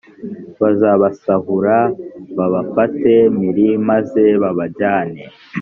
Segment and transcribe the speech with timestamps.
[0.61, 1.77] bazabasahura
[2.37, 5.21] babafate mpiri maze babajyane